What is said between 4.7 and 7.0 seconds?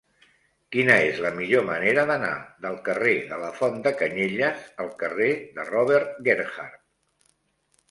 al carrer de Robert Gerhard?